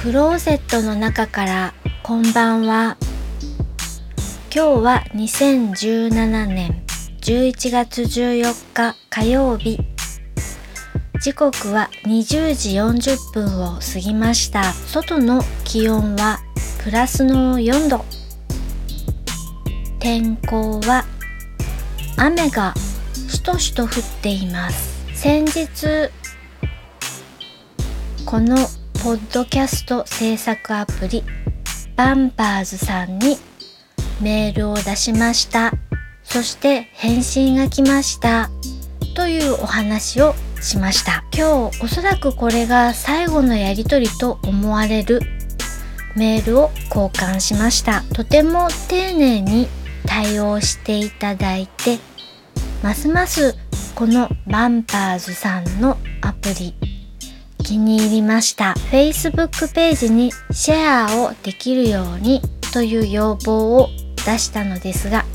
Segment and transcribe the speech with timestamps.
[0.00, 2.96] クローゼットの中からこんばんは。
[4.54, 6.84] 今日は2017年
[7.20, 9.80] 11月14日火曜日。
[11.20, 14.72] 時刻は20時40分を過ぎました。
[14.72, 16.38] 外の気温は
[16.84, 18.04] プラスの4度。
[19.98, 21.06] 天候は
[22.16, 22.72] 雨が
[23.28, 23.90] しとしと降っ
[24.22, 24.96] ています。
[25.20, 26.08] 先日
[28.24, 28.56] この
[29.02, 31.22] ポッドキャスト制作アプリ
[31.96, 33.36] バンパーズさんに
[34.20, 35.72] メールを出しました。
[36.24, 38.50] そして返信が来ました。
[39.14, 41.24] というお話をしました。
[41.32, 45.20] 今日おそらくこれが最後のやり取りと思われる
[46.16, 48.02] メールを交換しました。
[48.14, 49.68] とても丁寧に
[50.06, 51.98] 対応していただいて
[52.82, 53.54] ますます
[53.94, 56.74] このバンパーズさんのアプリ
[57.68, 58.72] 気に入りました。
[58.90, 62.40] Facebook ページにシェアをできるように
[62.72, 63.90] という要望を
[64.24, 65.26] 出したのですが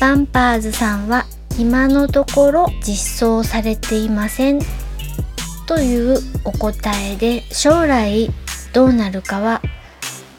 [0.00, 1.24] バンパーズさんは
[1.56, 4.58] 今のところ実装されていません。
[5.68, 8.28] というお答えで将来
[8.72, 9.62] どうなるかは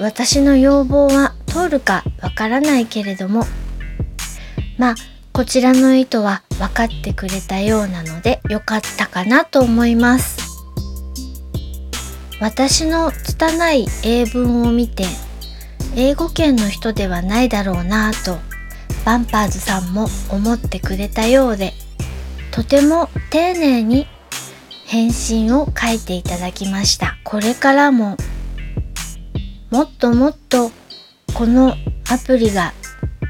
[0.00, 3.44] 私の要望は通るかわからないけれども
[4.78, 4.94] まあ
[5.32, 10.35] こちらの意図は分かってくれたようなので良かったかなと思います。
[12.40, 15.04] 私の拙い英文を見て
[15.96, 18.38] 英語圏の人ではないだろうなぁと
[19.04, 21.72] バンパーズさんも思ってくれたようで
[22.50, 24.06] とても丁寧に
[24.86, 27.18] 返信を書いていただきました。
[27.24, 28.16] これからも
[29.70, 30.70] もっともっと
[31.34, 31.74] この
[32.08, 32.72] アプリが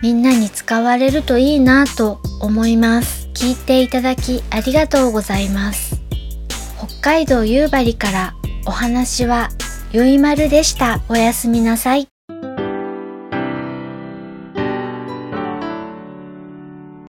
[0.02, 3.28] みんなに使われるといいなと思います。
[3.34, 6.00] 聞いていただきありがとうございます。
[6.78, 8.34] 北海道夕張から
[8.66, 9.50] お話は
[9.92, 11.00] ゆいまるでした。
[11.08, 12.08] おやすみなさい。